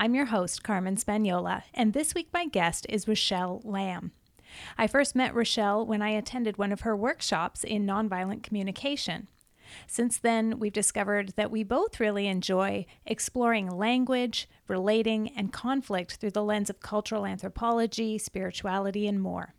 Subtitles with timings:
[0.00, 4.12] I'm your host, Carmen Spaniola, and this week my guest is Rachelle Lamb.
[4.78, 9.26] I first met Rachelle when I attended one of her workshops in nonviolent communication.
[9.88, 16.30] Since then, we've discovered that we both really enjoy exploring language, relating, and conflict through
[16.30, 19.54] the lens of cultural anthropology, spirituality, and more.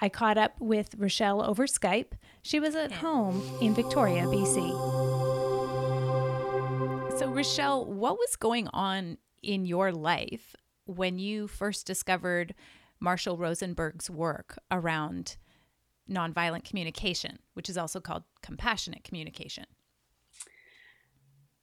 [0.00, 2.14] I caught up with Rachelle over Skype.
[2.42, 5.21] She was at home in Victoria, BC.
[7.22, 12.52] So, Rachelle, what was going on in your life when you first discovered
[12.98, 15.36] Marshall Rosenberg's work around
[16.10, 19.66] nonviolent communication, which is also called compassionate communication?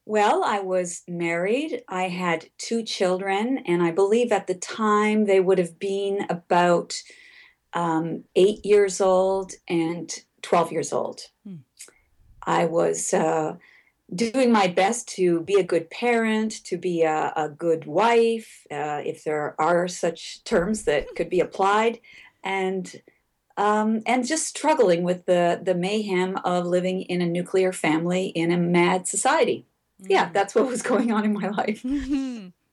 [0.05, 1.83] Well, I was married.
[1.89, 6.95] I had two children, and I believe at the time they would have been about
[7.73, 10.09] um, eight years old and
[10.41, 11.19] 12 years old.
[11.45, 11.55] Hmm.
[12.43, 13.57] I was uh,
[14.13, 19.01] doing my best to be a good parent, to be a, a good wife, uh,
[19.05, 21.99] if there are such terms that could be applied,
[22.43, 23.01] and
[23.57, 28.51] um, and just struggling with the the mayhem of living in a nuclear family in
[28.51, 29.65] a mad society.
[30.01, 30.07] Mm.
[30.09, 31.83] Yeah, that's what was going on in my life.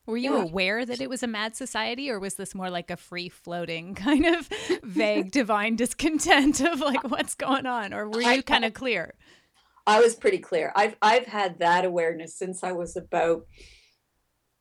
[0.07, 0.43] Were you yeah.
[0.43, 3.93] aware that it was a mad society, or was this more like a free floating
[3.93, 4.49] kind of
[4.83, 9.13] vague divine discontent of like what's going on, or were you kind of clear?
[9.87, 10.71] I was pretty clear.
[10.75, 13.47] I've I've had that awareness since I was about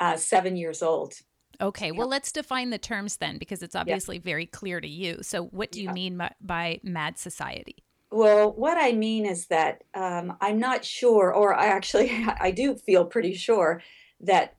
[0.00, 1.14] uh, seven years old.
[1.60, 4.22] Okay, well, let's define the terms then, because it's obviously yeah.
[4.24, 5.22] very clear to you.
[5.22, 5.92] So, what do you yeah.
[5.92, 7.76] mean by, by, mad society?
[8.10, 12.76] Well, what I mean is that um, I'm not sure, or I actually I do
[12.76, 13.82] feel pretty sure
[14.20, 14.54] that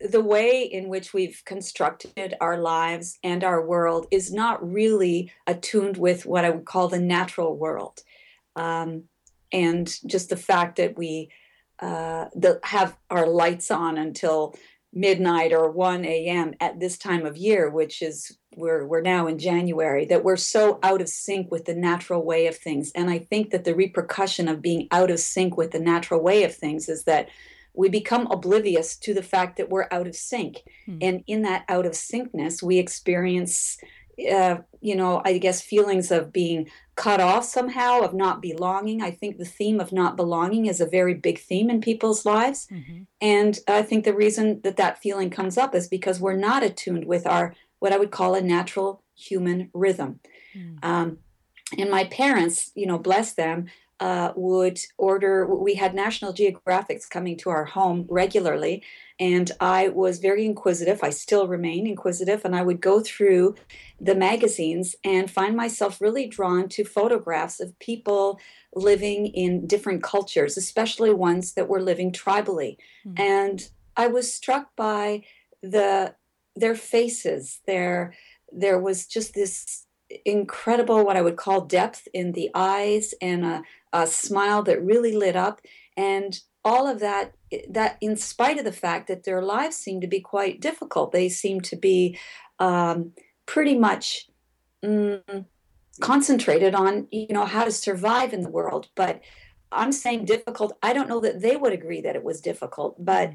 [0.00, 5.96] the way in which we've constructed our lives and our world is not really attuned
[5.96, 8.00] with what I would call the natural world.
[8.56, 9.04] Um,
[9.52, 11.30] and just the fact that we
[11.78, 14.54] uh, the, have our lights on until
[14.92, 16.54] midnight or 1 a.m.
[16.60, 20.78] at this time of year, which is we're we're now in January, that we're so
[20.82, 22.92] out of sync with the natural way of things.
[22.94, 26.44] And I think that the repercussion of being out of sync with the natural way
[26.44, 27.28] of things is that
[27.74, 30.62] we become oblivious to the fact that we're out of sync.
[30.86, 30.98] Hmm.
[31.00, 33.78] And in that out of syncness, we experience
[34.30, 39.02] uh, you know, I guess feelings of being cut off somehow, of not belonging.
[39.02, 42.68] I think the theme of not belonging is a very big theme in people's lives.
[42.70, 43.02] Mm-hmm.
[43.20, 47.06] And I think the reason that that feeling comes up is because we're not attuned
[47.06, 50.20] with our, what I would call a natural human rhythm.
[50.54, 50.84] Mm.
[50.84, 51.18] Um,
[51.78, 53.66] and my parents, you know, bless them,
[54.00, 58.82] uh, would order, we had National Geographics coming to our home regularly.
[59.20, 61.00] And I was very inquisitive.
[61.02, 62.44] I still remain inquisitive.
[62.44, 63.54] And I would go through
[64.00, 68.40] the magazines and find myself really drawn to photographs of people
[68.74, 72.78] living in different cultures, especially ones that were living tribally.
[73.06, 73.20] Mm-hmm.
[73.20, 75.22] And I was struck by
[75.62, 76.14] the
[76.56, 77.60] their faces.
[77.66, 78.14] Their
[78.50, 79.86] there was just this
[80.24, 85.14] incredible what I would call depth in the eyes and a, a smile that really
[85.14, 85.60] lit up.
[85.96, 87.34] And all of that
[87.68, 91.28] that in spite of the fact that their lives seem to be quite difficult they
[91.28, 92.18] seem to be
[92.58, 93.12] um,
[93.46, 94.28] pretty much
[94.84, 95.44] mm,
[96.00, 99.20] concentrated on you know how to survive in the world but
[99.70, 103.32] i'm saying difficult i don't know that they would agree that it was difficult but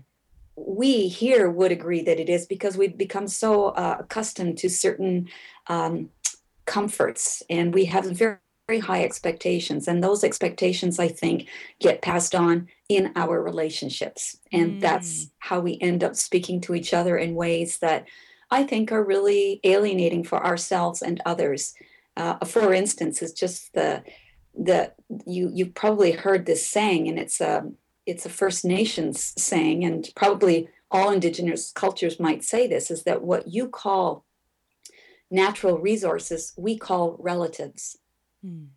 [0.55, 5.27] we here would agree that it is because we've become so uh, accustomed to certain
[5.67, 6.09] um,
[6.65, 11.47] comforts and we have very very high expectations and those expectations i think
[11.79, 14.37] get passed on in our relationships.
[14.51, 14.81] And mm.
[14.81, 18.07] that's how we end up speaking to each other in ways that
[18.51, 21.73] i think are really alienating for ourselves and others.
[22.15, 24.03] Uh, for instance is just the
[24.55, 24.91] the
[25.25, 27.69] you you've probably heard this saying and it's a
[28.05, 33.21] it's a first nations saying and probably all indigenous cultures might say this is that
[33.21, 34.25] what you call
[35.29, 37.97] natural resources we call relatives
[38.47, 38.67] Mm.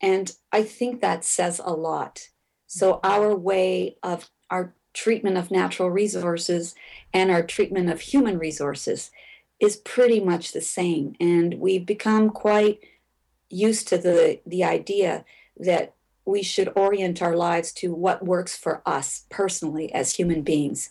[0.00, 2.28] And I think that says a lot.
[2.66, 3.10] So, mm-hmm.
[3.10, 6.74] our way of our treatment of natural resources
[7.12, 9.10] and our treatment of human resources
[9.60, 11.14] is pretty much the same.
[11.20, 12.80] And we've become quite
[13.50, 15.24] used to the, the idea
[15.58, 20.90] that we should orient our lives to what works for us personally as human beings.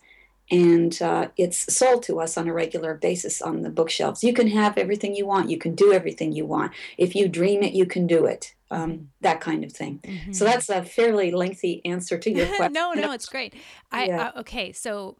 [0.51, 4.24] And uh, it's sold to us on a regular basis on the bookshelves.
[4.24, 5.50] You can have everything you want.
[5.50, 6.74] You can do everything you want.
[6.98, 8.54] If you dream it, you can do it.
[8.69, 9.04] Um, mm-hmm.
[9.22, 10.00] that kind of thing.
[10.04, 10.31] Mm-hmm.
[10.31, 12.74] So that's a fairly lengthy answer to your question.
[12.74, 13.54] no, no, it's great.
[13.92, 14.31] I yeah.
[14.36, 15.18] uh, okay, so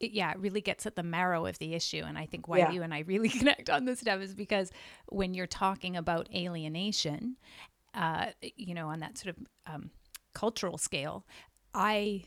[0.00, 2.58] it, yeah, it really gets at the marrow of the issue, and I think why
[2.58, 2.72] yeah.
[2.72, 4.72] you and I really connect on this stuff is because
[5.08, 7.36] when you're talking about alienation,
[7.94, 8.26] uh,
[8.56, 9.90] you know, on that sort of um,
[10.34, 11.24] cultural scale,
[11.72, 12.24] I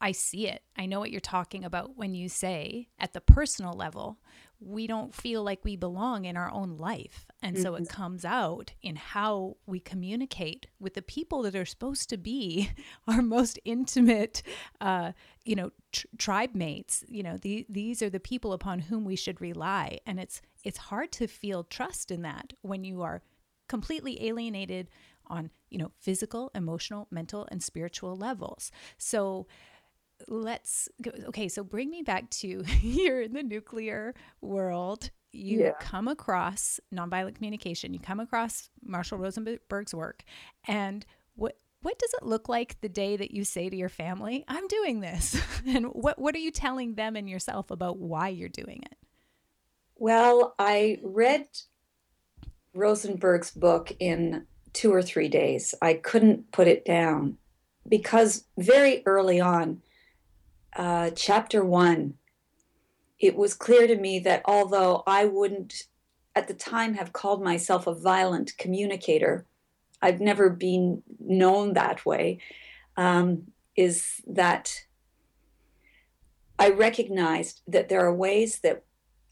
[0.00, 0.62] I see it.
[0.76, 4.18] I know what you're talking about when you say at the personal level,
[4.60, 7.26] we don't feel like we belong in our own life.
[7.42, 7.62] And mm-hmm.
[7.62, 7.96] so it mm-hmm.
[7.96, 12.70] comes out in how we communicate with the people that are supposed to be
[13.08, 14.42] our most intimate,
[14.80, 15.12] uh,
[15.44, 17.04] you know, tr- tribe mates.
[17.08, 19.98] You know, the, these are the people upon whom we should rely.
[20.06, 23.22] And it's, it's hard to feel trust in that when you are
[23.68, 24.88] completely alienated
[25.28, 28.72] on, you know, physical, emotional, mental, and spiritual levels.
[28.96, 29.46] So,
[30.26, 31.10] let's go.
[31.28, 35.10] Okay, so bring me back to you're in the nuclear world.
[35.32, 35.72] You yeah.
[35.80, 37.92] come across nonviolent communication.
[37.92, 40.24] You come across Marshall Rosenberg's work,
[40.66, 41.04] and
[41.34, 44.66] what what does it look like the day that you say to your family, "I'm
[44.68, 48.82] doing this," and what what are you telling them and yourself about why you're doing
[48.90, 48.96] it?
[49.96, 51.46] Well, I read
[52.74, 55.74] Rosenberg's book in two or three days.
[55.82, 57.36] I couldn't put it down
[57.88, 59.82] because very early on,
[60.78, 62.14] uh, chapter one,
[63.18, 65.82] it was clear to me that although I wouldn't
[66.36, 69.44] at the time have called myself a violent communicator,
[70.00, 72.38] I've never been known that way,
[72.96, 74.84] um, is that
[76.60, 78.84] I recognized that there are ways that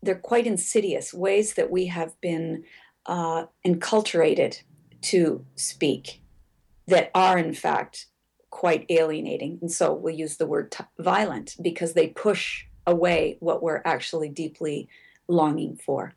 [0.03, 2.65] they're quite insidious, ways that we have been
[3.07, 4.63] uh, enculturated
[5.03, 6.23] to speak
[6.89, 8.07] that are, in fact,
[8.57, 9.59] quite alienating.
[9.61, 14.31] And so we'll use the word t- violent because they push away what we're actually
[14.31, 14.89] deeply
[15.29, 16.15] longing for.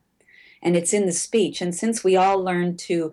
[0.63, 1.59] And it's in the speech.
[1.59, 3.11] And since we all learn to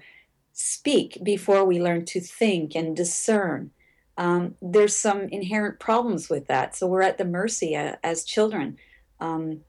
[0.53, 3.73] speak before we learn to think and discern,
[4.17, 6.77] um, there's some inherent problems with that.
[6.77, 8.77] So we're at the mercy uh, as children.
[9.19, 9.63] Um,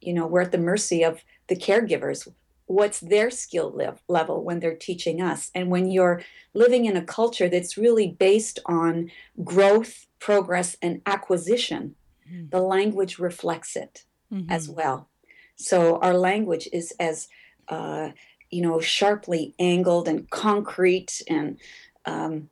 [0.00, 2.26] you know, we're at the mercy of the caregivers
[2.70, 3.76] what's their skill
[4.06, 5.50] level when they're teaching us.
[5.56, 6.22] And when you're
[6.54, 9.10] living in a culture that's really based on
[9.42, 11.96] growth, progress, and acquisition,
[12.30, 12.48] mm-hmm.
[12.50, 14.48] the language reflects it mm-hmm.
[14.48, 15.08] as well.
[15.56, 17.26] So our language is as
[17.68, 18.10] uh,
[18.50, 21.58] you know sharply angled and concrete and
[22.06, 22.50] um,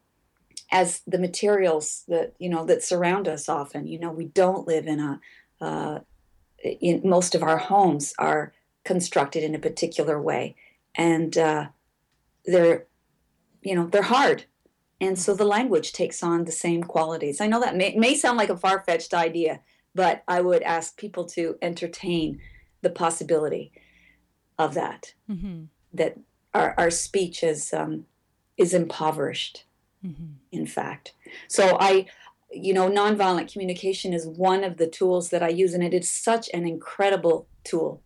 [0.73, 4.87] as the materials that you know that surround us often you know we don't live
[4.87, 5.21] in a
[5.61, 5.99] uh,
[6.63, 8.53] in most of our homes are
[8.93, 10.57] constructed in a particular way,
[10.95, 11.65] and uh,
[12.53, 12.87] they're,
[13.69, 14.41] you know, they're hard,
[15.01, 17.41] and so the language takes on the same qualities.
[17.41, 19.61] I know that may, may sound like a far fetched idea,
[19.95, 22.41] but I would ask people to entertain
[22.85, 23.73] the possibility
[24.57, 25.15] of that.
[25.31, 25.65] Mm-hmm.
[25.99, 26.13] That
[26.53, 28.07] our, our speech is um,
[28.57, 29.65] is impoverished,
[30.03, 30.33] mm-hmm.
[30.51, 31.15] in fact.
[31.49, 32.07] So I,
[32.51, 36.09] you know, nonviolent communication is one of the tools that I use, and it is
[36.11, 38.03] such an incredible tool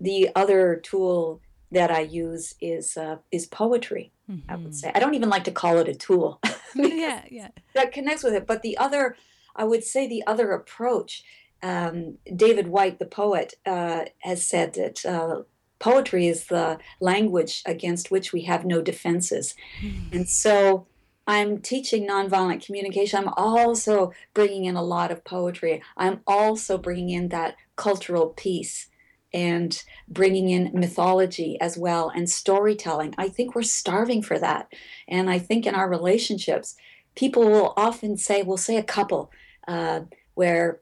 [0.00, 1.40] the other tool
[1.72, 4.12] that I use is uh, is poetry.
[4.30, 4.50] Mm-hmm.
[4.50, 4.72] I would mm-hmm.
[4.72, 6.40] say I don't even like to call it a tool.
[6.74, 7.48] yeah, yeah.
[7.74, 8.46] That connects with it.
[8.46, 9.16] But the other,
[9.54, 11.22] I would say, the other approach.
[11.62, 15.42] Um, David Whyte, the poet, uh, has said that uh,
[15.78, 20.12] poetry is the language against which we have no defenses, mm.
[20.12, 20.86] and so.
[21.26, 23.20] I'm teaching nonviolent communication.
[23.20, 25.80] I'm also bringing in a lot of poetry.
[25.96, 28.89] I'm also bringing in that cultural piece
[29.32, 33.14] and bringing in mythology as well and storytelling.
[33.16, 34.72] I think we're starving for that.
[35.08, 36.76] And I think in our relationships,
[37.14, 39.30] people will often say, we'll say a couple
[39.68, 40.00] uh,
[40.34, 40.80] where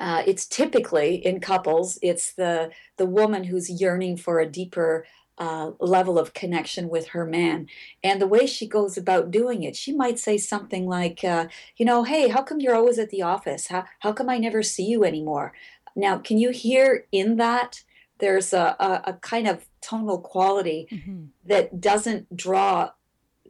[0.00, 5.06] uh, it's typically in couples, it's the, the woman who's yearning for a deeper
[5.38, 7.66] uh, level of connection with her man.
[8.02, 11.84] And the way she goes about doing it, she might say something like, uh, you
[11.84, 13.66] know, hey, how come you're always at the office?
[13.66, 15.52] How, how come I never see you anymore?
[15.96, 17.82] Now, can you hear in that?
[18.18, 21.24] There's a, a, a kind of tonal quality mm-hmm.
[21.46, 22.90] that doesn't draw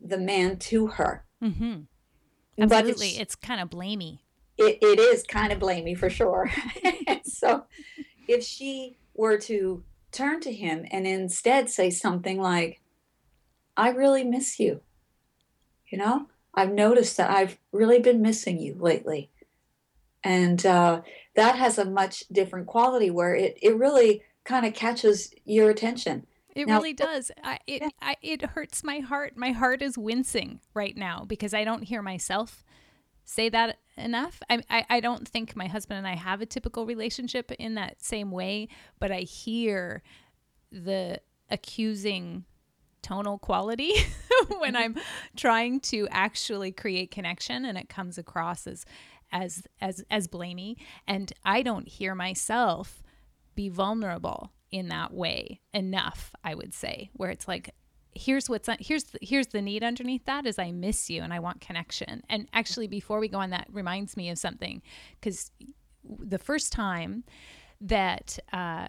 [0.00, 1.24] the man to her.
[1.42, 1.82] Mm-hmm.
[2.62, 3.08] Absolutely.
[3.08, 4.20] It's, it's, kind of blamey.
[4.56, 6.50] It, it is kind of blamey for sure.
[7.24, 7.64] so
[8.26, 12.80] if she were to turn to him and instead say something like,
[13.76, 14.80] I really miss you.
[15.88, 19.30] You know, I've noticed that I've really been missing you lately.
[20.26, 21.02] And uh,
[21.36, 26.26] that has a much different quality where it, it really kind of catches your attention.
[26.56, 27.30] It now, really does.
[27.44, 27.88] I, it yeah.
[28.02, 29.36] I, it hurts my heart.
[29.36, 32.64] My heart is wincing right now because I don't hear myself
[33.24, 34.42] say that enough.
[34.50, 38.02] I, I, I don't think my husband and I have a typical relationship in that
[38.02, 38.68] same way,
[38.98, 40.02] but I hear
[40.72, 42.46] the accusing
[43.02, 43.92] tonal quality
[44.58, 44.76] when Mm-hmm.
[44.76, 44.96] I'm
[45.36, 48.84] trying to actually create connection and it comes across as
[49.32, 53.02] as as as blamey and I don't hear myself
[53.54, 57.74] be vulnerable in that way enough, I would say, where it's like
[58.14, 61.60] here's what's here's here's the need underneath that is I miss you and I want
[61.60, 62.22] connection.
[62.28, 64.82] And actually before we go on that reminds me of something
[65.20, 65.50] cuz
[66.04, 67.24] the first time
[67.80, 68.88] that uh,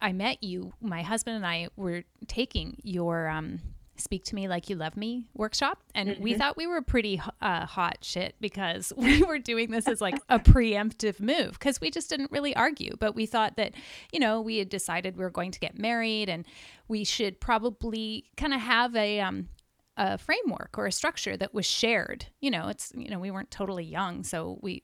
[0.00, 3.60] I met you, my husband and I were taking your um,
[4.00, 5.78] Speak to Me Like You Love Me workshop.
[5.94, 10.00] And we thought we were pretty uh, hot shit because we were doing this as
[10.00, 12.96] like a preemptive move because we just didn't really argue.
[12.98, 13.74] But we thought that,
[14.12, 16.46] you know, we had decided we were going to get married and
[16.88, 19.48] we should probably kind of have a, um,
[19.96, 22.26] a framework or a structure that was shared.
[22.40, 24.82] You know, it's you know we weren't totally young, so we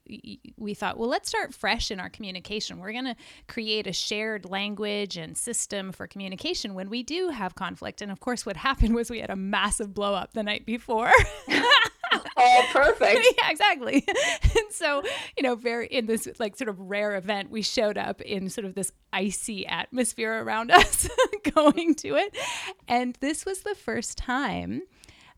[0.57, 2.79] we thought, well, let's start fresh in our communication.
[2.79, 3.17] We're going to
[3.49, 8.01] create a shared language and system for communication when we do have conflict.
[8.01, 11.13] And of course, what happened was we had a massive blow up the night before.
[12.37, 13.27] Oh, perfect.
[13.43, 14.07] yeah, exactly.
[14.55, 15.03] And so,
[15.37, 18.67] you know, very in this like sort of rare event, we showed up in sort
[18.67, 21.09] of this icy atmosphere around us
[21.55, 22.37] going to it.
[22.89, 24.83] And this was the first time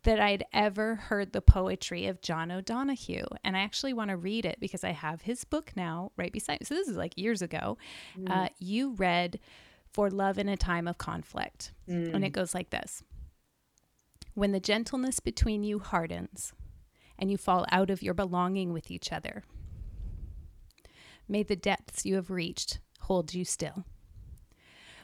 [0.04, 3.24] that I'd ever heard the poetry of John O'Donohue.
[3.42, 6.60] And I actually want to read it because I have his book now right beside
[6.60, 6.66] me.
[6.66, 7.78] So this is like years ago.
[8.26, 9.40] Uh, you read
[9.92, 11.72] For Love in a Time of Conflict.
[12.14, 13.02] And it goes like this
[14.34, 16.52] When the gentleness between you hardens
[17.18, 19.42] and you fall out of your belonging with each other,
[21.28, 23.84] may the depths you have reached hold you still.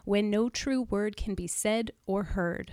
[0.05, 2.73] When no true word can be said or heard,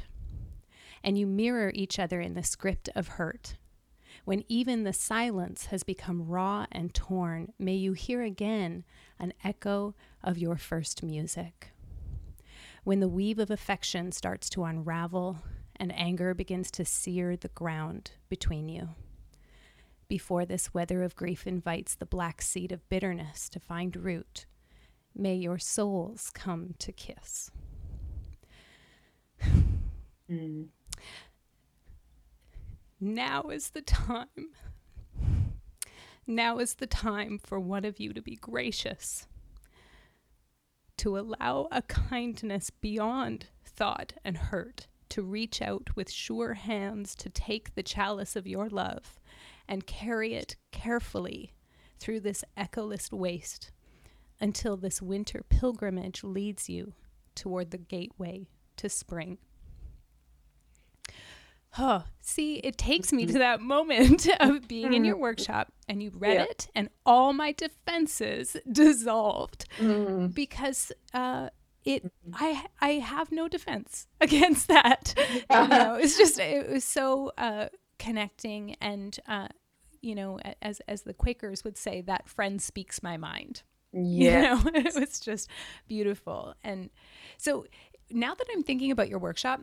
[1.04, 3.56] and you mirror each other in the script of hurt.
[4.25, 8.84] When even the silence has become raw and torn, may you hear again
[9.20, 11.72] an echo of your first music.
[12.84, 15.39] When the weave of affection starts to unravel
[15.75, 18.89] and anger begins to sear the ground between you.
[20.08, 24.46] Before this weather of grief invites the black seed of bitterness to find root,
[25.13, 27.51] may your souls come to kiss.
[30.30, 30.68] Mm.
[33.00, 34.50] Now is the time.
[36.25, 39.27] Now is the time for one of you to be gracious,
[40.98, 47.30] to allow a kindness beyond thought and hurt, to reach out with sure hands to
[47.30, 49.20] take the chalice of your love
[49.68, 51.54] and carry it carefully
[52.00, 53.72] through this echoless waste
[54.42, 56.94] until this winter pilgrimage leads you
[57.36, 59.38] toward the gateway to spring.
[61.79, 66.12] Oh, see, it takes me to that moment of being in your workshop and you
[66.13, 66.43] read Yeah.
[66.50, 70.34] it, and all my defenses dissolved Mm.
[70.34, 71.50] because uh,
[71.86, 72.12] it.
[72.34, 75.13] I I have no defense against that.
[75.50, 77.67] you know, it's just it was so uh,
[78.00, 79.48] connecting, and uh,
[80.01, 84.41] you know, as as the Quakers would say, that friend speaks my mind you Yeah.
[84.41, 85.50] know it was just
[85.88, 86.89] beautiful and
[87.38, 87.65] so
[88.12, 89.62] now that i'm thinking about your workshop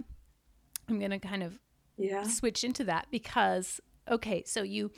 [0.88, 1.60] i'm going to kind of
[1.96, 2.24] Yeah.
[2.24, 4.90] switch into that because okay so you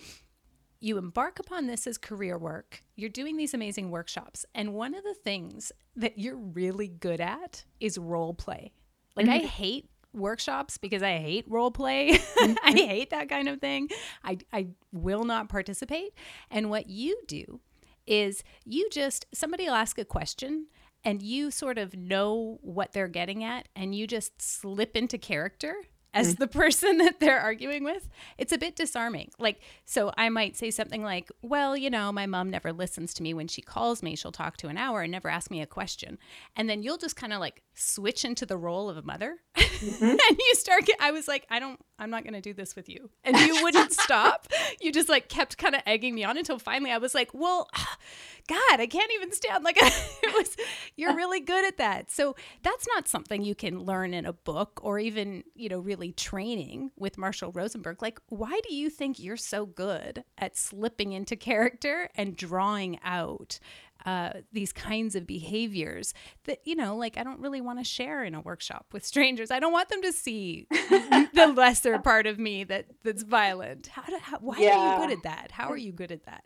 [0.81, 2.83] you embark upon this as career work.
[2.97, 4.45] You're doing these amazing workshops.
[4.55, 8.73] And one of the things that you're really good at is role play.
[9.17, 9.47] Like i mm-hmm.
[9.47, 12.19] hate workshops because i hate role play.
[12.19, 12.55] Mm-hmm.
[12.65, 13.88] I hate that kind of thing.
[14.23, 16.12] I, I will not participate.
[16.50, 17.61] And what you do
[18.07, 20.67] is you just somebody will ask a question
[21.05, 25.75] and you sort of know what they're getting at and you just slip into character
[26.16, 26.38] as mm.
[26.38, 28.08] the person that they're arguing with
[28.38, 29.30] it's a bit disarming.
[29.38, 33.23] Like so i might say something like well you know my mom never listens to
[33.23, 33.35] me.
[33.35, 36.18] When she calls me she'll talk to an hour and never ask me a question.
[36.56, 39.38] And then you'll just kind of like switch into the role of a mother?
[39.56, 40.04] Mm-hmm.
[40.28, 42.75] And you start get, i was like i don't i'm not going to do this
[42.75, 43.11] with you.
[43.25, 44.49] And you wouldn't stop.
[44.80, 47.68] You just like kept kind of egging me on until finally i was like well
[48.49, 50.56] god i can't even stand like it was
[50.97, 51.14] you're uh.
[51.14, 52.11] really good at that.
[52.11, 56.12] So that's not something you can learn in a book or even you know really
[56.12, 58.02] training with marshall rosenberg.
[58.02, 63.59] Like why do you think you're so good at slipping into character and drawing out
[64.06, 68.25] uh, these kinds of behaviors that you know like i don't really want to share
[68.25, 72.38] in a workshop with strangers i don't want them to see the lesser part of
[72.38, 75.76] me that that's violent how do how, why are you good at that how are
[75.76, 76.44] you good at that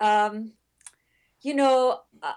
[0.00, 0.54] Um,
[1.42, 2.32] you know, uh,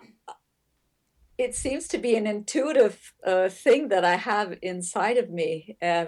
[1.37, 5.77] it seems to be an intuitive uh, thing that I have inside of me.
[5.81, 6.05] Uh,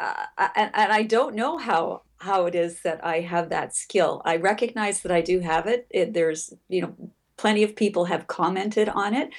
[0.00, 0.24] uh,
[0.56, 4.22] and, and I don't know how how it is that I have that skill.
[4.24, 5.86] I recognize that I do have it.
[5.90, 9.30] it there's you know plenty of people have commented on it.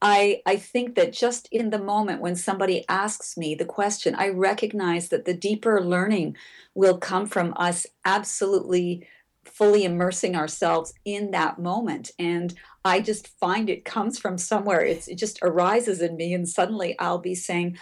[0.00, 4.28] I I think that just in the moment when somebody asks me the question, I
[4.28, 6.36] recognize that the deeper learning
[6.74, 9.06] will come from us absolutely
[9.44, 12.12] fully immersing ourselves in that moment.
[12.18, 12.54] And
[12.84, 14.80] i just find it comes from somewhere.
[14.84, 17.76] It's, it just arises in me and suddenly i'll be saying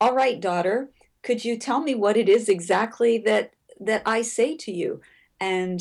[0.00, 0.90] all right daughter
[1.22, 5.00] could you tell me what it is exactly that that i say to you?
[5.40, 5.80] And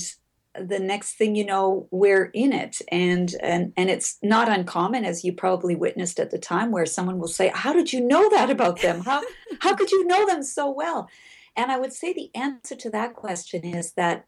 [0.59, 2.81] the next thing you know we're in it.
[2.91, 7.19] And and and it's not uncommon as you probably witnessed at the time where someone
[7.19, 9.01] will say how did you know that about them?
[9.01, 9.21] How
[9.61, 11.09] how could you know them so well?
[11.55, 14.27] And i would say the answer to that question is that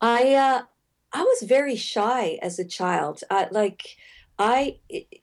[0.00, 0.62] I uh,
[1.12, 3.22] I was very shy as a child.
[3.30, 3.96] Uh, like
[4.38, 4.78] I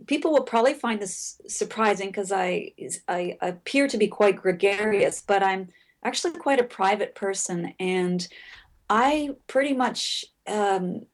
[0.07, 2.73] people will probably find this surprising because I
[3.07, 5.69] I appear to be quite gregarious, but I'm
[6.03, 8.27] actually quite a private person, and
[8.89, 11.05] I pretty much um,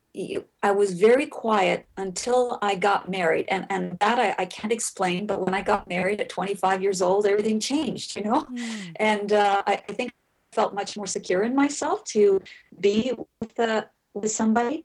[0.61, 5.25] I was very quiet until I got married, and and that I, I can't explain.
[5.25, 8.91] But when I got married at 25 years old, everything changed, you know, mm.
[8.97, 12.41] and uh, I, I think I felt much more secure in myself to
[12.79, 14.83] be with uh, with somebody.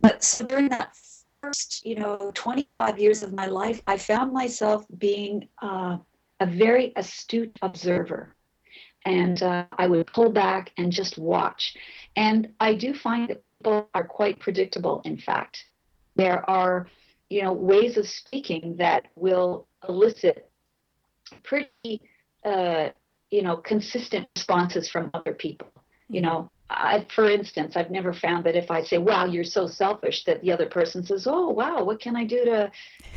[0.00, 0.96] But so during that
[1.42, 5.98] first, you know, 25 years of my life, I found myself being uh,
[6.40, 8.34] a very astute observer.
[9.04, 11.76] And uh, I would pull back and just watch.
[12.16, 15.58] And I do find that people are quite predictable, in fact.
[16.16, 16.86] There are,
[17.28, 20.48] you know, ways of speaking that will elicit
[21.42, 22.00] pretty
[22.44, 22.90] uh,
[23.34, 25.68] you know, consistent responses from other people.
[26.08, 29.66] You know, I, for instance, I've never found that if I say, wow, you're so
[29.66, 32.70] selfish, that the other person says, oh, wow, what can I do to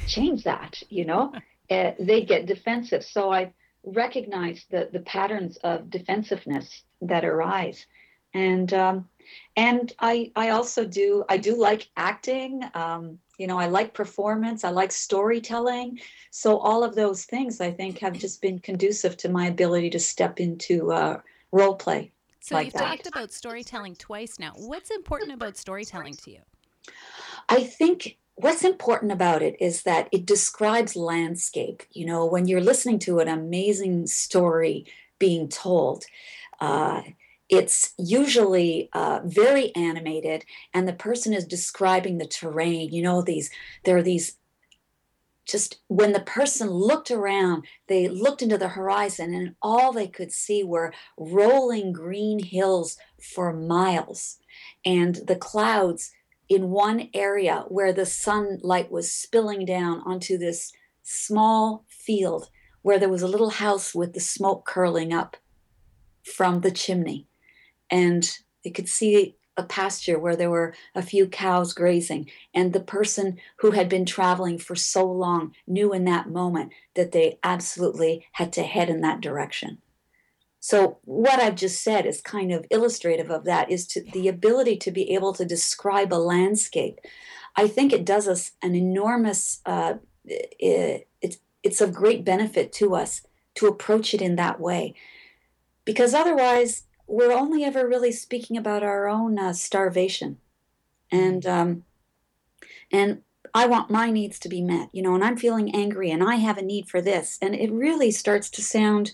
[0.08, 0.82] change that?
[0.90, 1.34] You know,
[1.70, 3.04] uh, they get defensive.
[3.04, 3.54] So I
[3.94, 7.86] recognize the, the patterns of defensiveness that arise.
[8.34, 9.08] And, um,
[9.56, 12.64] and I, I also do, I do like acting.
[12.74, 16.00] Um, you know, I like performance, I like storytelling.
[16.32, 20.00] So all of those things I think have just been conducive to my ability to
[20.00, 21.20] step into uh,
[21.52, 22.12] role play.
[22.40, 22.98] So like you've that.
[22.98, 24.54] talked about storytelling twice now.
[24.56, 26.40] What's important about storytelling to you?
[27.50, 31.84] I think what's important about it is that it describes landscape.
[31.92, 34.86] You know, when you're listening to an amazing story
[35.20, 36.06] being told,
[36.60, 37.02] uh,
[37.50, 43.50] it's usually uh, very animated and the person is describing the terrain you know these
[43.86, 44.38] there are these
[45.46, 50.32] just when the person looked around they looked into the horizon and all they could
[50.32, 54.40] see were rolling green hills for miles
[54.84, 56.12] and the clouds
[56.50, 60.72] in one area where the sunlight was spilling down onto this
[61.04, 62.50] small field
[62.82, 65.38] where there was a little house with the smoke curling up
[66.24, 67.28] from the chimney.
[67.90, 68.30] And
[68.64, 72.30] they could see a pasture where there were a few cows grazing.
[72.54, 77.12] And the person who had been traveling for so long knew in that moment that
[77.12, 79.80] they absolutely had to head in that direction
[80.68, 84.76] so what i've just said is kind of illustrative of that is to the ability
[84.76, 87.00] to be able to describe a landscape.
[87.56, 92.96] I think it does us an enormous uh, it, it's it's of great benefit to
[92.96, 93.22] us
[93.56, 94.94] to approach it in that way.
[95.86, 100.38] Because otherwise we're only ever really speaking about our own uh, starvation.
[101.10, 101.50] And mm.
[101.50, 101.84] um,
[102.92, 103.22] and
[103.54, 106.36] i want my needs to be met you know and i'm feeling angry and i
[106.36, 107.38] have a need for this.
[107.42, 109.14] And it really starts to sound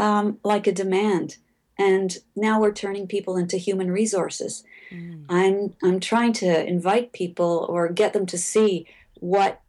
[0.00, 1.36] um, like a demand
[1.78, 5.24] and now we're turning people into human resources mm.
[5.28, 8.86] i'm i'm trying to invite people or get them to see
[9.20, 9.60] what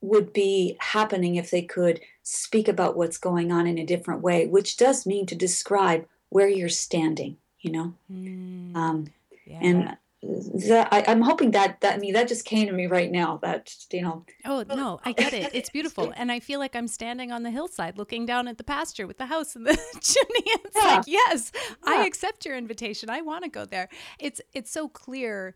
[0.00, 4.46] would be happening if they could speak about what's going on in a different way
[4.46, 7.94] which does mean to describe where you're standing, you know?
[8.12, 9.06] Mm, um,
[9.46, 9.58] yeah.
[9.62, 13.10] And that, I, am hoping that, that, I mean, that just came to me right
[13.10, 14.24] now that, you know.
[14.44, 15.54] Oh, no, I get it.
[15.54, 16.12] It's beautiful.
[16.16, 19.18] and I feel like I'm standing on the hillside looking down at the pasture with
[19.18, 20.42] the house and the chimney.
[20.64, 20.82] It's yeah.
[20.82, 21.74] like, yes, yeah.
[21.86, 23.10] I accept your invitation.
[23.10, 23.88] I want to go there.
[24.18, 25.54] It's, it's so clear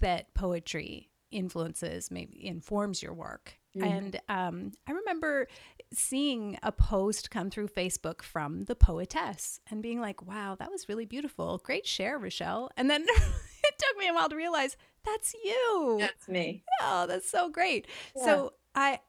[0.00, 3.58] that poetry influences, maybe informs your work.
[3.74, 3.88] Mm-hmm.
[3.88, 5.48] And um, I remember
[5.94, 10.88] seeing a post come through Facebook from the poetess and being like, wow, that was
[10.88, 11.58] really beautiful.
[11.64, 12.68] Great share, Rachelle.
[12.76, 13.06] And then
[13.88, 15.96] took me a while to realize that's you.
[16.00, 16.64] That's me.
[16.80, 17.86] Oh, that's so great.
[18.16, 18.24] Yeah.
[18.24, 19.00] So I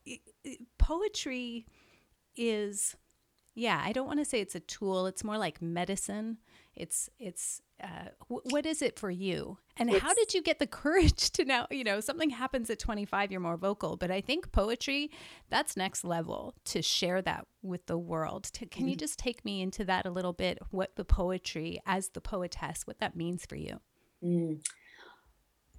[0.78, 1.66] poetry
[2.36, 2.96] is
[3.56, 5.06] yeah, I don't want to say it's a tool.
[5.06, 6.38] It's more like medicine.
[6.74, 9.60] It's it's uh, w- what is it for you?
[9.78, 11.68] And It's- how did you get the courage to now?
[11.70, 15.12] You know, something happens at 25, you're more vocal, but I think poetry
[15.50, 18.46] that's next level to share that with the world.
[18.46, 20.58] To, can you just take me into that a little bit?
[20.72, 23.80] What the poetry as the poetess, what that means for you?
[24.24, 24.60] Mm.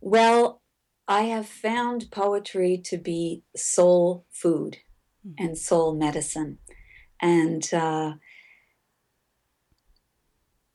[0.01, 0.61] Well,
[1.07, 4.79] I have found poetry to be soul food
[5.27, 5.35] Mm.
[5.39, 6.59] and soul medicine.
[7.21, 8.15] And uh,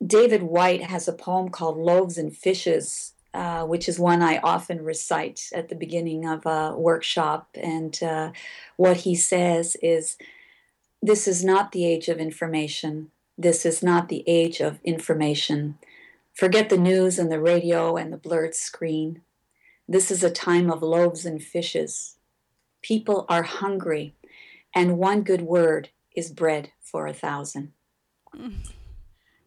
[0.06, 4.84] David Whyte has a poem called Loaves and Fishes, uh, which is one I often
[4.84, 7.50] recite at the beginning of a workshop.
[7.54, 8.32] And uh,
[8.78, 10.18] what he says is
[11.02, 13.12] This is not the age of information.
[13.38, 15.78] This is not the age of information.
[16.40, 19.24] Forget the news and the radio and the blurred screen.
[19.90, 22.16] This is a time of loaves and fishes.
[22.82, 24.16] People are hungry,
[24.74, 27.74] and one good word is bread for a thousand.
[28.34, 28.70] Mm.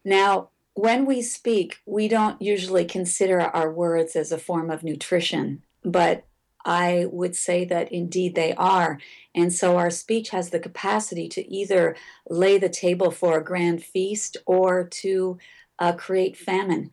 [0.05, 5.63] Now, when we speak, we don't usually consider our words as a form of nutrition,
[5.83, 6.27] but
[6.63, 8.99] I would say that indeed they are.
[9.33, 11.95] And so our speech has the capacity to either
[12.29, 15.39] lay the table for a grand feast or to
[15.83, 16.89] uh, create famine.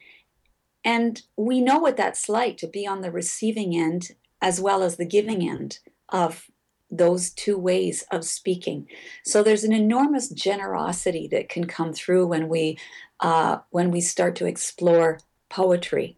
[0.85, 4.03] And we know what that's like to be on the receiving end
[4.43, 6.51] as well as the giving end of
[6.91, 8.89] those two ways of speaking.
[9.25, 12.79] So there's an enormous generosity that can come through when we
[13.21, 16.17] uh, when we start to explore poetry,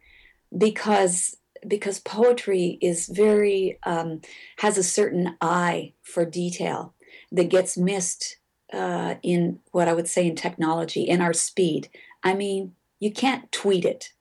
[0.56, 4.20] because because poetry is very um,
[4.58, 6.94] has a certain eye for detail
[7.32, 8.38] that gets missed
[8.72, 11.90] uh, in what I would say in technology in our speed.
[12.22, 14.12] I mean, you can't tweet it,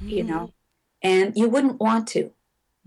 [0.00, 0.52] you know,
[1.02, 2.32] and you wouldn't want to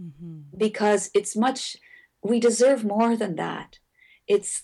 [0.01, 0.43] Mhm.
[0.57, 1.77] because it's much
[2.21, 3.79] we deserve more than that.
[4.27, 4.63] It's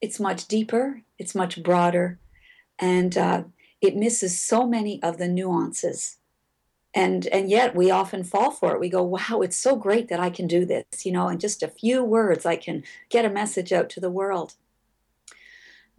[0.00, 2.18] it's much deeper it's much broader
[2.78, 3.42] and uh,
[3.80, 6.18] it misses so many of the nuances.
[6.94, 8.80] And and yet we often fall for it.
[8.80, 11.62] We go wow it's so great that i can do this you know in just
[11.62, 14.54] a few words i can get a message out to the world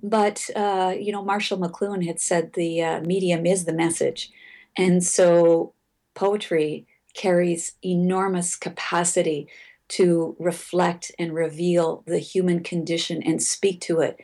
[0.02, 4.32] but uh, you know marshall mcluhan had said the uh, medium is the message
[4.78, 5.74] and so
[6.14, 9.48] poetry carries enormous capacity
[9.88, 14.20] to reflect and reveal the human condition and speak to it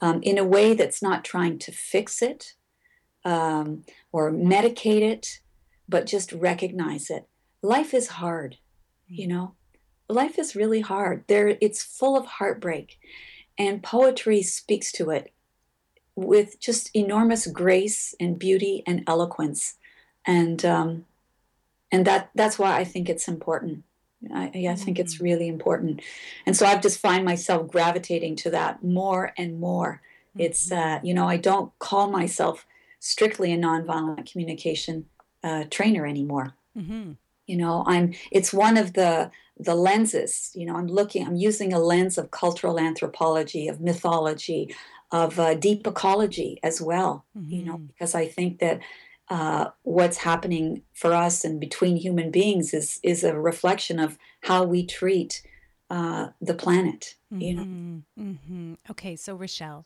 [0.00, 2.54] um, in a way that's not trying to fix it
[3.24, 5.40] um, or medicate it,
[5.88, 7.28] but just recognize it.
[7.62, 8.56] Life is hard,
[9.06, 9.54] you know.
[10.08, 11.24] Life is really hard.
[11.28, 12.98] There, it's full of heartbreak,
[13.60, 15.32] and poetry speaks to it
[16.16, 19.76] with just enormous grace and beauty and eloquence,
[20.26, 21.04] and um,
[21.92, 23.84] and that that's why I think it's important.
[24.34, 26.00] I, I think it's really important,
[26.46, 30.00] and so I've just find myself gravitating to that more and more.
[30.38, 32.66] It's uh, you know I don't call myself
[32.98, 35.06] strictly a nonviolent communication
[35.44, 36.54] uh, trainer anymore.
[36.76, 37.16] Mhm.
[37.50, 39.30] You know I'm it's one of the
[39.68, 40.32] the lenses.
[40.58, 44.62] You know I'm looking I'm using a lens of cultural anthropology, of mythology,
[45.10, 47.12] of uh, deep ecology as well.
[47.34, 47.88] You know Mhm.
[47.88, 48.76] because I think that
[49.36, 54.10] uh, what's happening for us and between human beings is is a reflection of
[54.48, 55.32] how we treat
[55.96, 57.02] uh, the planet.
[57.30, 58.02] You know, Mhm.
[58.16, 58.76] Mhm.
[58.92, 59.84] Okay, so Rachelle,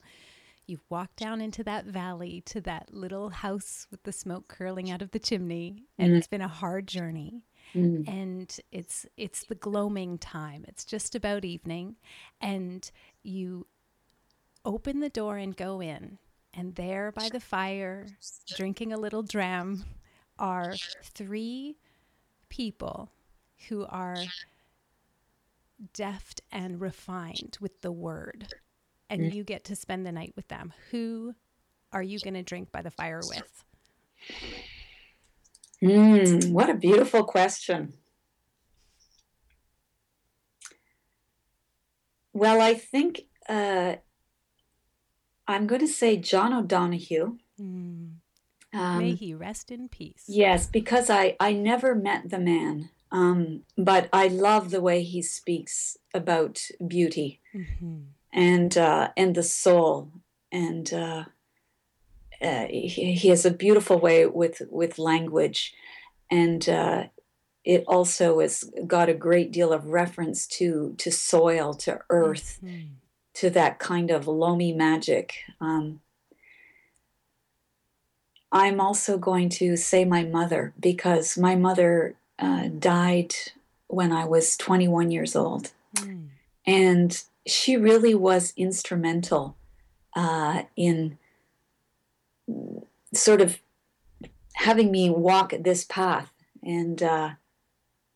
[0.66, 5.02] you've walked down into that valley to that little house with the smoke curling out
[5.02, 6.16] of the chimney, and Mhm.
[6.18, 7.42] it's been a hard journey.
[7.74, 8.08] Mm.
[8.08, 10.64] And it's it's the gloaming time.
[10.68, 11.96] It's just about evening,
[12.40, 12.90] and
[13.22, 13.66] you
[14.64, 16.18] open the door and go in,
[16.52, 18.06] and there by the fire,
[18.56, 19.84] drinking a little dram,
[20.38, 21.76] are three
[22.48, 23.10] people
[23.68, 24.22] who are
[25.92, 28.48] deft and refined with the word.
[29.10, 30.72] And you get to spend the night with them.
[30.90, 31.34] Who
[31.92, 33.64] are you going to drink by the fire with
[35.84, 37.92] Mm, what a beautiful question.
[42.32, 43.96] Well, I think uh,
[45.46, 47.38] I'm going to say John O'Donohue.
[47.60, 48.14] Mm.
[48.72, 53.62] Um, may he rest in peace Yes, because I I never met the man, um,
[53.78, 58.06] but I love the way he speaks about beauty Mhm.
[58.32, 60.10] and uh, and the soul,
[60.50, 61.24] and uh,
[62.40, 65.74] uh, he, he has a beautiful way with with language,
[66.30, 67.04] and uh,
[67.64, 72.88] it also has got a great deal of reference to to soil, to earth, Mhm.
[73.34, 75.34] to that kind of loamy magic.
[75.60, 76.00] Um,
[78.52, 83.34] I'm also going to say my mother because my mother uh, died
[83.88, 85.72] when I was 21 years old.
[85.96, 86.28] Mm.
[86.66, 89.56] And she really was instrumental
[90.14, 91.18] uh, in
[93.16, 93.60] sort of
[94.54, 96.30] having me walk this path.
[96.62, 97.30] And uh,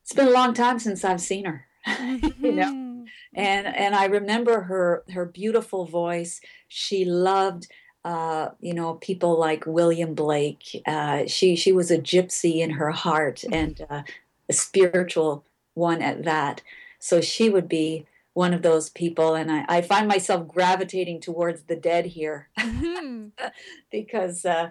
[0.02, 2.72] it's been a long time since I've seen her, you know.
[2.72, 3.04] Mm-hmm.
[3.34, 6.40] And and I remember her her beautiful voice.
[6.68, 7.68] She loved.
[8.04, 10.82] Uh, you know, people like William Blake.
[10.86, 14.02] Uh, she she was a gypsy in her heart and uh,
[14.48, 16.62] a spiritual one at that.
[17.00, 21.64] So she would be one of those people, and I, I find myself gravitating towards
[21.64, 23.32] the dead here Mhm.
[23.90, 24.70] because uh,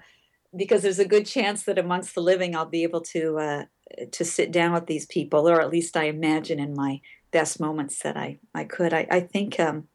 [0.56, 3.66] because there's a good chance that amongst the living I'll be able to uh,
[4.12, 8.02] to sit down with these people, or at least I imagine in my best moments
[8.04, 8.94] that I I could.
[8.94, 9.88] I, I think um,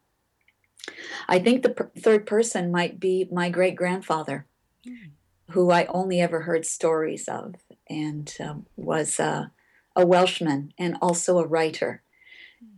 [1.28, 4.46] I think the per- third person might be my great grandfather,
[4.84, 5.12] Mm.
[5.50, 7.54] who I only ever heard stories of,
[7.88, 9.46] and um, was uh,
[9.94, 12.02] a Welshman and also a writer.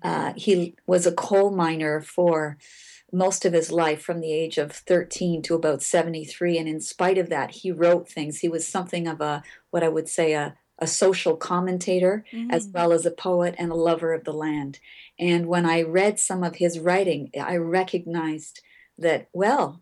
[0.03, 2.59] Uh, he was a coal miner for
[3.15, 7.17] most of his life from the age of 13 to about 73 and in spite
[7.19, 8.41] of that he wrote things.
[8.41, 12.73] He was something of a what i would say a, a social commentator as Mm.
[12.75, 14.81] well as a poet and a lover of the land.
[15.19, 18.61] And when i read some of his writing i recognized
[18.99, 19.81] that well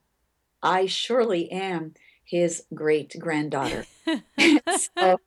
[0.63, 3.85] i surely am his great granddaughter.
[4.97, 5.19] So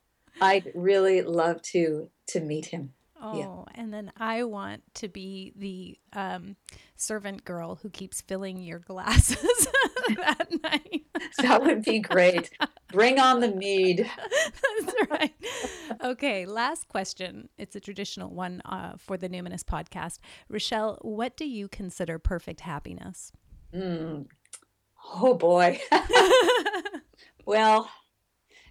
[0.41, 2.94] i'd really love to to meet him.
[3.22, 6.56] Oh, and then I want to be the um,
[6.95, 9.38] servant girl who keeps filling your glasses
[10.15, 11.03] that night.
[11.39, 12.51] that would be great
[12.91, 14.10] bring on the mead
[14.86, 15.34] That's right.
[16.03, 17.49] Okay, last question.
[17.58, 20.19] It's a traditional one uh, for the Numinous podcast.
[20.51, 23.31] Rachelle, what do you consider perfect happiness?
[23.73, 24.27] Mm.
[25.13, 25.79] Oh boy.
[27.45, 27.89] well,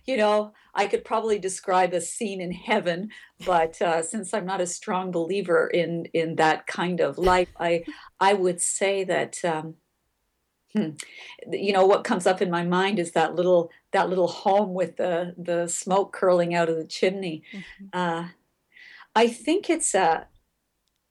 [0.04, 3.10] you know, I could probably describe a scene in heaven,
[3.44, 7.84] but uh, since I'm not a strong believer in in that kind of life, I
[8.20, 9.76] I would say that um,
[10.74, 10.90] hmm,
[11.50, 14.96] you know what comes up in my mind is that little that little home with
[14.96, 17.42] the the smoke curling out of the chimney.
[17.52, 17.88] Mhm.
[17.92, 18.28] Uh,
[19.14, 20.24] I think it's uh,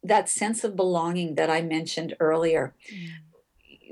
[0.04, 2.76] that sense of belonging that I mentioned earlier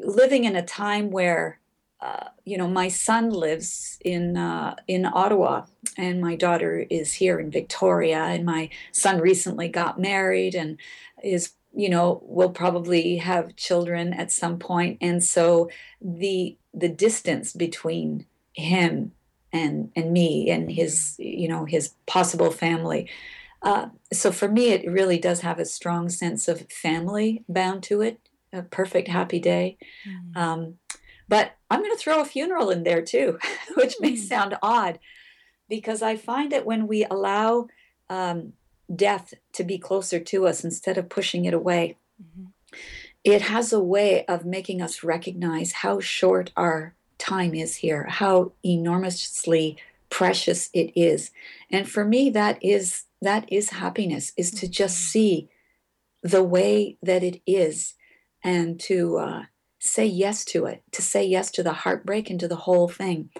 [0.04, 1.61] living in a time where
[2.02, 5.66] uh, you know my son lives in uh, in Ottawa
[5.98, 10.78] and my daughter is here in Victoria and my son recently got married and
[11.24, 15.70] is you know will probably have children at some point and so
[16.02, 19.12] the the distance between him
[19.54, 23.10] and and me and his you know his possible family
[23.64, 28.02] uh, so for me it really does have a strong sense of family bound to
[28.02, 28.20] it
[28.54, 30.38] a perfect happy day Mm.
[30.42, 30.76] um,
[31.32, 33.39] but I'm going to throw a funeral in there too,
[33.76, 34.17] which may Mm.
[34.17, 35.00] sound odd
[35.70, 37.67] because I find that when we allow
[38.10, 38.52] um,
[38.94, 42.52] death to be closer to us instead of pushing it away, Mhm.
[43.24, 48.52] it has a way of making us recognize how short our time is here, how
[48.65, 49.78] enormously
[50.10, 51.32] precious it is.
[51.70, 55.08] And for me, that is that is happiness, is to just Mhm.
[55.12, 55.50] see
[56.24, 57.94] the way that it is
[58.44, 59.46] and to uh,
[59.84, 63.32] say yes to it, to say yes to the heartbreak and to the whole thing.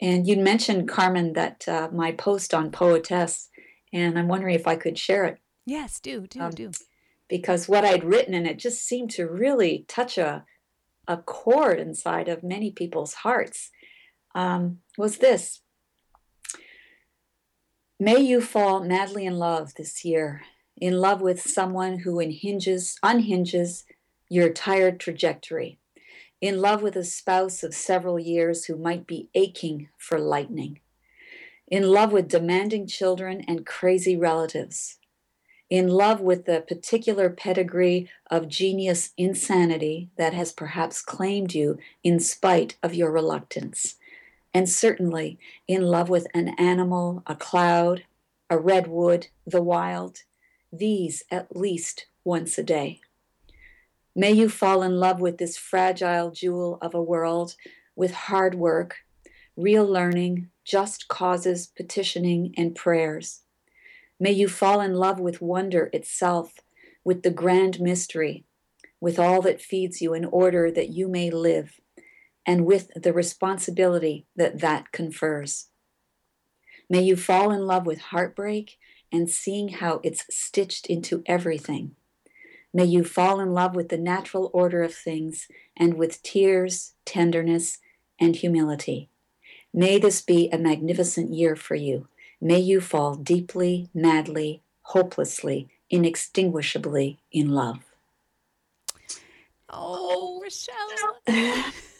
[0.00, 3.48] And you mentioned, Carmen, that uh, my post on Poetess,
[3.92, 6.70] and I'm wondering if I could share it Yes, do, do, Um, do.
[7.28, 10.44] because what I'd written, and it just seemed to really touch a,
[11.06, 13.70] a chord inside of many people's hearts,
[14.34, 15.62] um, was this
[17.98, 20.42] May you fall madly in love this year,
[20.76, 23.84] in love with someone who unhinges, unhinges
[24.28, 25.78] your tired trajectory,
[26.40, 30.80] in love with a spouse of several years who might be aching for lightning,
[31.68, 34.98] in love with demanding children and crazy relatives,
[35.68, 42.20] in love with the particular pedigree of genius insanity that has perhaps claimed you in
[42.20, 43.96] spite of your reluctance,
[44.54, 48.04] and certainly in love with an animal, a cloud,
[48.48, 50.22] a redwood, the wild,
[50.72, 53.00] these at least once a day.
[54.18, 57.54] May you fall in love with this fragile jewel of a world
[57.94, 58.96] with hard work,
[59.58, 63.42] real learning, just causes, petitioning, and prayers.
[64.18, 66.54] May you fall in love with wonder itself,
[67.04, 68.46] with the grand mystery,
[69.02, 71.78] with all that feeds you in order that you may live,
[72.46, 75.68] and with the responsibility that that confers.
[76.88, 78.78] May you fall in love with heartbreak
[79.12, 81.96] and seeing how it's stitched into everything.
[82.72, 87.78] May you fall in love with the natural order of things and with tears, tenderness,
[88.20, 89.08] and humility.
[89.72, 92.08] May this be a magnificent year for you.
[92.40, 97.78] May you fall deeply, madly, hopelessly, inextinguishably in love.
[99.68, 101.72] Oh, Rachelle.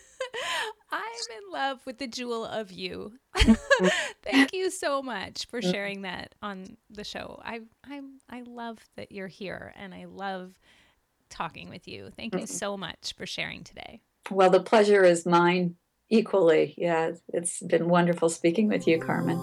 [0.90, 3.14] I'm in love with the jewel of you.
[4.22, 7.40] Thank you so much for sharing that on the show.
[7.44, 10.52] I I I love that you're here and I love
[11.28, 12.10] talking with you.
[12.16, 14.00] Thank you so much for sharing today.
[14.30, 15.76] Well, the pleasure is mine
[16.08, 16.74] equally.
[16.76, 19.38] Yeah, it's been wonderful speaking with you, Carmen.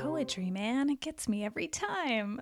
[0.00, 2.40] Poetry, man, it gets me every time.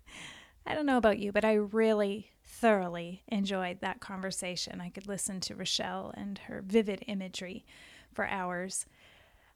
[0.66, 4.80] I don't know about you, but I really thoroughly enjoyed that conversation.
[4.80, 7.64] I could listen to Rachelle and her vivid imagery
[8.12, 8.86] for hours.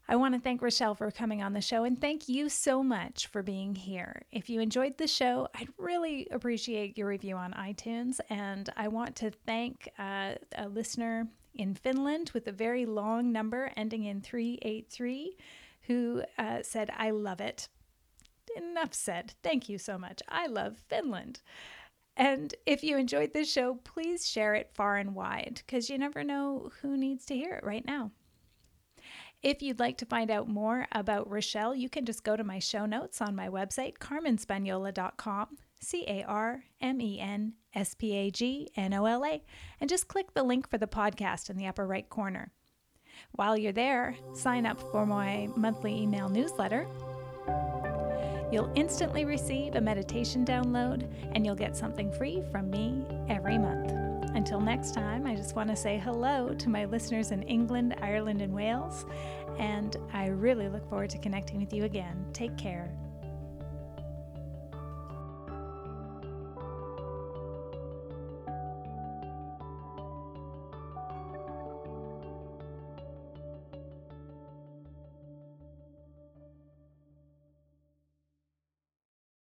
[0.07, 3.27] I want to thank Rachelle for coming on the show and thank you so much
[3.27, 4.23] for being here.
[4.31, 8.19] If you enjoyed the show, I'd really appreciate your review on iTunes.
[8.27, 13.71] And I want to thank uh, a listener in Finland with a very long number
[13.77, 15.37] ending in 383
[15.83, 17.69] who uh, said, I love it.
[18.55, 19.35] Enough said.
[19.43, 20.23] Thank you so much.
[20.27, 21.41] I love Finland.
[22.19, 26.21] And if you enjoyed this show, please share it far and wide because you never
[26.21, 28.11] know who needs to hear it right now.
[29.41, 32.59] If you'd like to find out more about Rachelle, you can just go to my
[32.59, 38.31] show notes on my website, carmenspagnola.com, C A R M E N S P A
[38.31, 39.41] G N O L A,
[39.79, 42.51] and just click the link for the podcast in the upper right corner.
[43.31, 46.85] While you're there, sign up for my monthly email newsletter.
[48.51, 53.91] You'll instantly receive a meditation download, and you'll get something free from me every month.
[54.35, 58.41] Until next time, I just want to say hello to my listeners in England, Ireland,
[58.41, 59.05] and Wales,
[59.57, 62.25] and I really look forward to connecting with you again.
[62.33, 62.91] Take care.